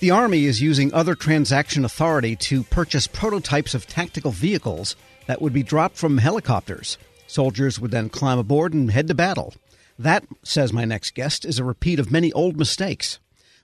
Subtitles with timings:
[0.00, 4.94] The Army is using other transaction authority to purchase prototypes of tactical vehicles
[5.26, 6.98] that would be dropped from helicopters.
[7.26, 9.54] Soldiers would then climb aboard and head to battle.
[9.98, 13.18] That, says my next guest, is a repeat of many old mistakes.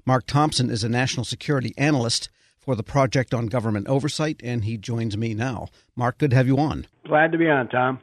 [0.04, 4.76] Mark Thompson is a national security analyst for the Project on Government Oversight, and he
[4.76, 5.68] joins me now.
[5.94, 6.88] Mark, good to have you on.
[7.06, 8.00] Glad to be on, Tom.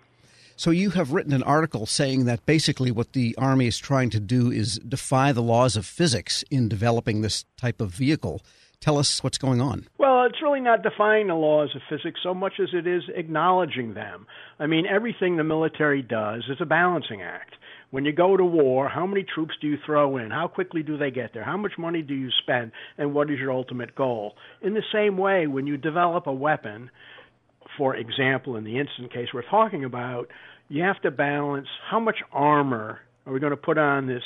[0.62, 4.20] So, you have written an article saying that basically what the Army is trying to
[4.20, 8.44] do is defy the laws of physics in developing this type of vehicle.
[8.80, 9.88] Tell us what's going on.
[9.98, 13.96] Well, it's really not defying the laws of physics so much as it is acknowledging
[13.96, 14.28] them.
[14.60, 17.56] I mean, everything the military does is a balancing act.
[17.90, 20.30] When you go to war, how many troops do you throw in?
[20.30, 21.44] How quickly do they get there?
[21.44, 22.72] How much money do you spend?
[23.00, 24.36] And what is your ultimate goal?
[24.62, 26.92] In the same way, when you develop a weapon,
[27.78, 30.28] for example, in the instant case we're talking about,
[30.68, 34.24] you have to balance how much armor are we going to put on this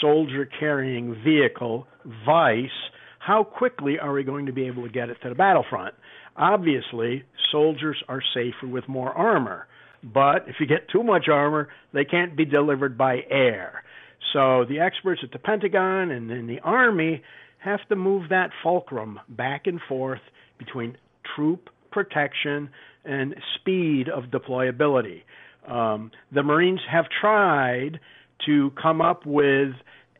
[0.00, 1.86] soldier carrying vehicle,
[2.26, 2.70] vice,
[3.18, 5.94] how quickly are we going to be able to get it to the battlefront?
[6.36, 9.66] Obviously, soldiers are safer with more armor,
[10.02, 13.84] but if you get too much armor, they can't be delivered by air.
[14.32, 17.22] So the experts at the Pentagon and in the Army
[17.58, 20.20] have to move that fulcrum back and forth
[20.58, 20.96] between
[21.36, 22.70] troop protection
[23.04, 25.22] and speed of deployability.
[25.68, 28.00] Um, the Marines have tried
[28.46, 29.72] to come up with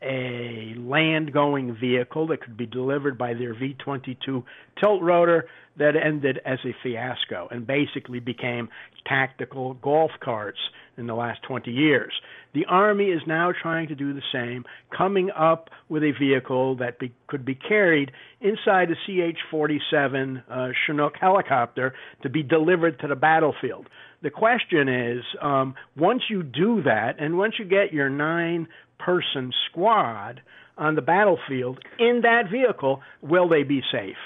[0.03, 4.45] a land going vehicle that could be delivered by their V 22
[4.81, 8.69] tilt rotor that ended as a fiasco and basically became
[9.07, 10.59] tactical golf carts
[10.97, 12.13] in the last 20 years.
[12.55, 14.65] The Army is now trying to do the same,
[14.97, 20.69] coming up with a vehicle that be, could be carried inside a CH 47 uh,
[20.85, 23.89] Chinook helicopter to be delivered to the battlefield.
[24.23, 28.69] The question is um, once you do that, and once you get your nine
[29.05, 30.41] person squad
[30.79, 34.17] on the battlefield in that vehicle, will they be safe?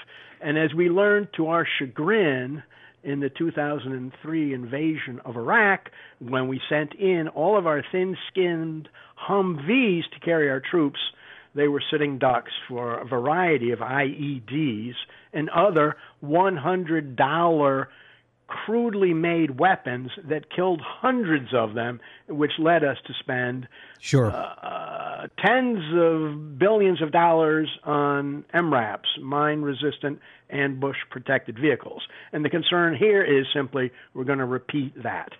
[0.41, 2.63] And as we learned to our chagrin,
[3.03, 5.89] in the 2003 invasion of Iraq
[6.19, 8.89] when we sent in all of our thin skinned
[9.29, 10.99] Humvees to carry our troops.
[11.55, 14.93] They were sitting ducks for a variety of IEDs
[15.33, 17.85] and other $100
[18.47, 23.67] crudely made weapons that killed hundreds of them, which led us to spend
[23.99, 24.31] sure.
[24.31, 30.19] Uh, tens of billions of dollars on MRAPs, mine resistant
[30.49, 32.03] ambush protected vehicles.
[32.31, 35.33] And the concern here is simply we're going to repeat that.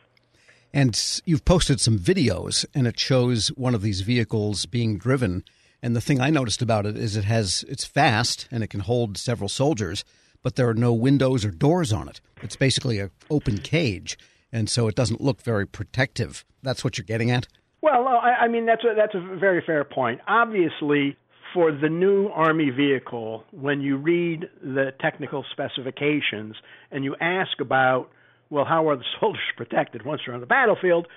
[0.73, 5.43] And you've posted some videos, and it shows one of these vehicles being driven.
[5.81, 8.81] And the thing I noticed about it is it has it's fast and it can
[8.81, 10.03] hold several soldiers,
[10.43, 12.21] but there are no windows or doors on it.
[12.41, 14.17] It's basically an open cage,
[14.51, 16.45] and so it doesn't look very protective.
[16.63, 17.47] That's what you're getting at.
[17.81, 20.21] Well, uh, I, I mean that's a that's a very fair point.
[20.27, 21.17] Obviously,
[21.53, 26.55] for the new Army vehicle, when you read the technical specifications
[26.91, 28.09] and you ask about,
[28.49, 31.07] well, how are the soldiers protected once they're on the battlefield,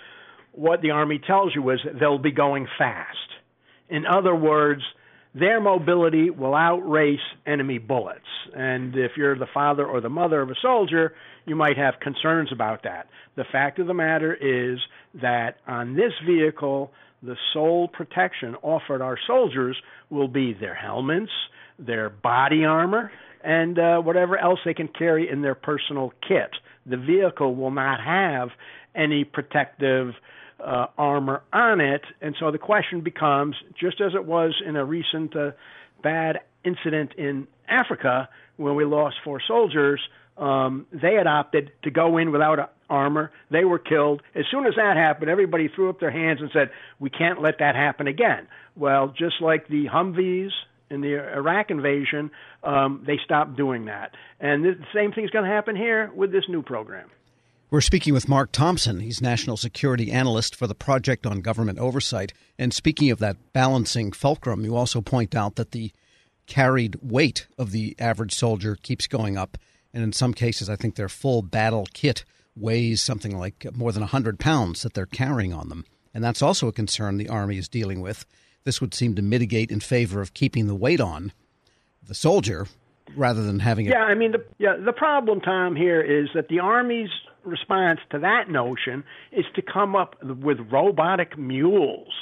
[0.52, 3.16] what the Army tells you is they'll be going fast.
[3.88, 4.82] In other words,
[5.34, 8.20] their mobility will outrace enemy bullets.
[8.54, 11.14] And if you're the father or the mother of a soldier,
[11.46, 13.06] you might have concerns about that.
[13.36, 14.78] The fact of the matter is
[15.14, 16.92] that on this vehicle,
[17.22, 19.76] the sole protection offered our soldiers
[20.08, 21.30] will be their helmets,
[21.78, 26.50] their body armor, and uh, whatever else they can carry in their personal kit.
[26.86, 28.48] The vehicle will not have
[28.94, 30.14] any protective
[30.64, 32.02] uh, armor on it.
[32.20, 35.52] And so the question becomes just as it was in a recent uh,
[36.02, 40.00] bad incident in Africa when we lost four soldiers,
[40.36, 43.30] um, they had opted to go in without armor.
[43.50, 44.22] They were killed.
[44.34, 47.58] As soon as that happened, everybody threw up their hands and said, We can't let
[47.58, 48.48] that happen again.
[48.76, 50.50] Well, just like the Humvees
[50.90, 52.30] in the Iraq invasion,
[52.64, 54.12] um, they stopped doing that.
[54.40, 57.08] And the same thing's going to happen here with this new program.
[57.70, 58.98] We're speaking with Mark Thompson.
[58.98, 62.32] He's National Security Analyst for the Project on Government Oversight.
[62.58, 65.92] And speaking of that balancing fulcrum, you also point out that the
[66.48, 69.56] carried weight of the average soldier keeps going up.
[69.94, 72.24] And in some cases, I think their full battle kit
[72.56, 75.84] weighs something like more than 100 pounds that they're carrying on them.
[76.12, 78.26] And that's also a concern the Army is dealing with.
[78.64, 81.30] This would seem to mitigate in favor of keeping the weight on
[82.04, 82.66] the soldier
[83.14, 83.90] rather than having it.
[83.90, 87.10] Yeah, I mean, the, yeah, the problem, Tom, here is that the Army's
[87.44, 92.12] response to that notion is to come up with robotic mules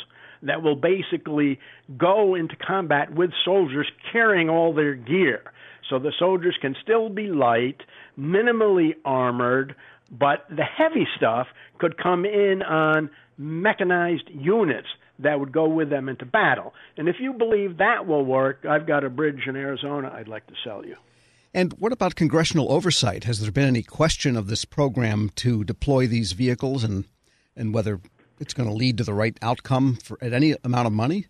[0.43, 1.59] that will basically
[1.97, 5.43] go into combat with soldiers carrying all their gear.
[5.91, 7.81] So the soldiers can still be light,
[8.19, 9.75] minimally armored,
[10.11, 11.47] but the heavy stuff
[11.79, 14.88] could come in on mechanized units
[15.21, 16.73] that would go with them into battle.
[16.97, 20.47] And if you believe that will work, I've got a bridge in Arizona I'd like
[20.47, 20.97] to sell you.
[21.55, 23.25] And what about congressional oversight?
[23.25, 27.05] Has there been any question of this program to deploy these vehicles and
[27.56, 28.00] and whether
[28.39, 31.27] it's going to lead to the right outcome for at any amount of money?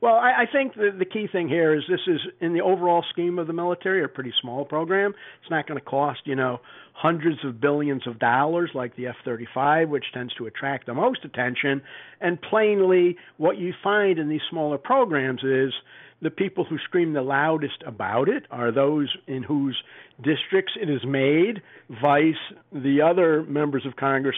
[0.00, 3.04] Well, I, I think the, the key thing here is this is in the overall
[3.10, 5.14] scheme of the military a pretty small program.
[5.40, 6.60] It's not going to cost you know
[6.92, 11.82] hundreds of billions of dollars like the F-35, which tends to attract the most attention.
[12.20, 15.72] And plainly, what you find in these smaller programs is
[16.22, 19.76] the people who scream the loudest about it are those in whose
[20.22, 21.60] districts it is made,
[22.00, 22.34] vice
[22.72, 24.36] the other members of Congress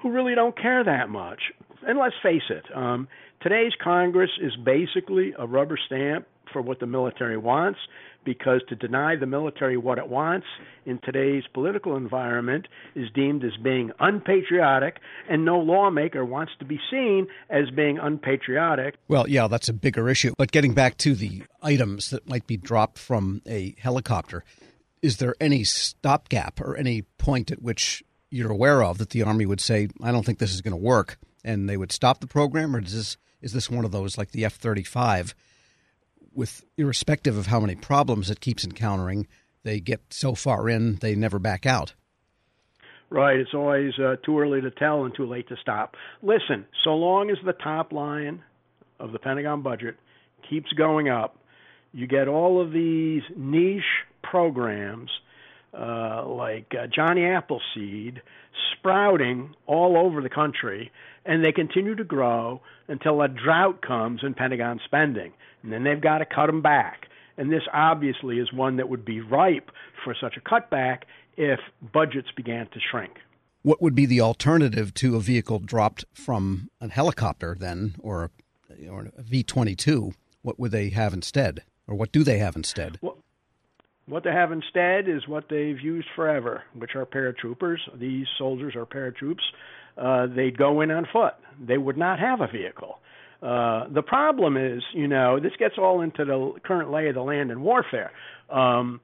[0.00, 1.40] who really don't care that much.
[1.86, 3.08] And let's face it, um,
[3.42, 7.78] Today's Congress is basically a rubber stamp for what the military wants
[8.24, 10.46] because to deny the military what it wants
[10.84, 14.96] in today's political environment is deemed as being unpatriotic,
[15.28, 18.96] and no lawmaker wants to be seen as being unpatriotic.
[19.06, 20.34] Well, yeah, that's a bigger issue.
[20.36, 24.42] But getting back to the items that might be dropped from a helicopter,
[25.02, 29.46] is there any stopgap or any point at which you're aware of that the Army
[29.46, 32.26] would say, I don't think this is going to work, and they would stop the
[32.26, 35.34] program, or does this is this one of those like the F 35
[36.34, 39.26] with irrespective of how many problems it keeps encountering,
[39.62, 41.94] they get so far in, they never back out?
[43.08, 43.38] Right.
[43.38, 45.94] It's always uh, too early to tell and too late to stop.
[46.22, 48.42] Listen, so long as the top line
[48.98, 49.96] of the Pentagon budget
[50.50, 51.38] keeps going up,
[51.92, 53.82] you get all of these niche
[54.22, 55.10] programs
[55.72, 58.20] uh, like uh, Johnny Appleseed
[58.72, 60.90] sprouting all over the country,
[61.26, 65.32] and they continue to grow until a drought comes in Pentagon spending,
[65.62, 67.06] and then they've got to cut them back.
[67.36, 69.70] And this obviously is one that would be ripe
[70.04, 71.02] for such a cutback
[71.36, 71.60] if
[71.92, 73.18] budgets began to shrink.
[73.62, 78.30] What would be the alternative to a vehicle dropped from a helicopter then, or,
[78.88, 80.12] or a V 22?
[80.42, 81.62] What would they have instead?
[81.88, 82.98] Or what do they have instead?
[83.02, 83.18] Well,
[84.06, 87.78] what they have instead is what they've used forever, which are paratroopers.
[87.98, 89.42] These soldiers are paratroops.
[89.96, 91.34] Uh, they'd go in on foot.
[91.60, 92.98] They would not have a vehicle.
[93.42, 97.22] Uh, the problem is, you know, this gets all into the current lay of the
[97.22, 98.10] land in warfare.
[98.50, 99.00] Um,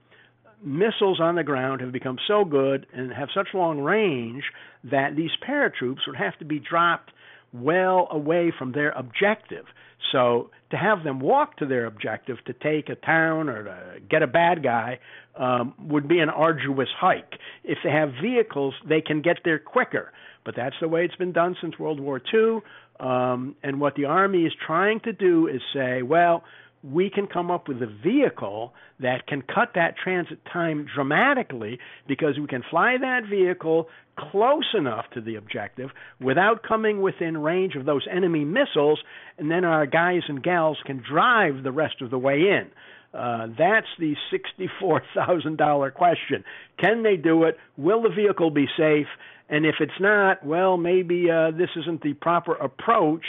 [0.65, 4.45] missiles on the ground have become so good and have such long range
[4.85, 7.11] that these paratroops would have to be dropped
[7.53, 9.67] well away from their objective.
[10.11, 14.23] So to have them walk to their objective to take a town or to get
[14.23, 14.99] a bad guy
[15.37, 17.35] um, would be an arduous hike.
[17.65, 20.13] If they have vehicles, they can get there quicker.
[20.45, 22.61] But that's the way it's been done since World War II.
[23.01, 26.45] Um, and what the Army is trying to do is say, well,
[26.83, 32.39] we can come up with a vehicle that can cut that transit time dramatically because
[32.39, 33.89] we can fly that vehicle
[34.19, 35.91] close enough to the objective
[36.21, 39.01] without coming within range of those enemy missiles,
[39.39, 42.71] and then our guys and gals can drive the rest of the way in.
[43.15, 46.45] Uh, that's the $64,000 question.
[46.79, 47.59] Can they do it?
[47.77, 49.07] Will the vehicle be safe?
[49.49, 53.25] And if it's not, well, maybe uh, this isn't the proper approach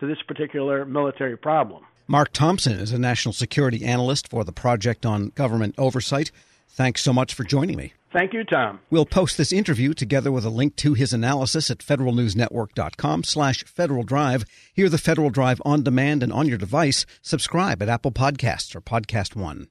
[0.00, 1.84] to this particular military problem.
[2.12, 6.30] Mark Thompson is a national security analyst for the Project on Government Oversight.
[6.68, 7.94] Thanks so much for joining me.
[8.12, 8.80] Thank you, Tom.
[8.90, 14.02] We'll post this interview together with a link to his analysis at federalnewsnetwork.com slash Federal
[14.02, 14.44] Drive.
[14.74, 17.06] Hear the Federal Drive on demand and on your device.
[17.22, 19.68] Subscribe at Apple Podcasts or Podcast One.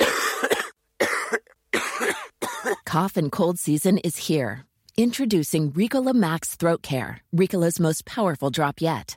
[2.84, 4.66] Cough and cold season is here.
[4.96, 9.16] Introducing Ricola Max Throat Care, Ricola's most powerful drop yet.